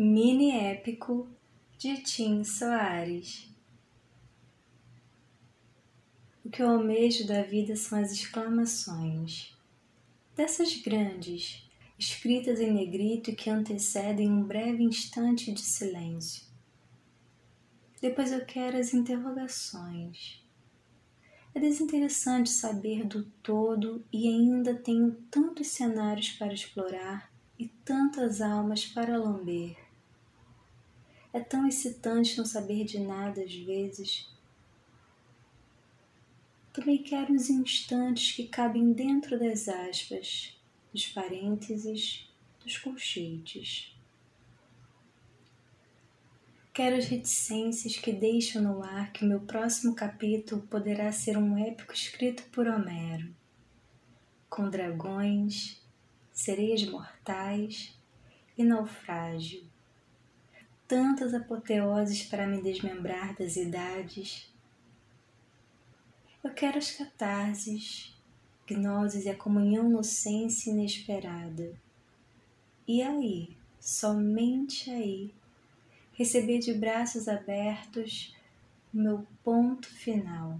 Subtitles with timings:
[0.00, 1.28] Mini épico
[1.76, 3.52] de Tim Soares.
[6.44, 9.58] O que eu almejo da vida são as exclamações,
[10.36, 16.46] dessas grandes, escritas em negrito e que antecedem um breve instante de silêncio.
[18.00, 20.40] Depois eu quero as interrogações.
[21.52, 28.86] É desinteressante saber do todo e ainda tenho tantos cenários para explorar e tantas almas
[28.86, 29.87] para lamber.
[31.32, 34.26] É tão excitante não saber de nada às vezes.
[36.72, 40.56] Também quero os instantes que cabem dentro das aspas,
[40.92, 42.26] dos parênteses,
[42.64, 43.94] dos colchetes.
[46.72, 51.92] Quero as reticências que deixam no ar que meu próximo capítulo poderá ser um épico
[51.92, 53.34] escrito por Homero,
[54.48, 55.82] com dragões,
[56.32, 57.98] sereias mortais
[58.56, 59.68] e naufrágio
[60.88, 64.50] tantas apoteoses para me desmembrar das idades.
[66.42, 68.16] Eu quero as catarses,
[68.66, 71.74] gnoses e a comunhão inocência inesperada.
[72.86, 75.34] E aí, somente aí,
[76.14, 78.34] receber de braços abertos
[78.92, 80.58] o meu ponto final.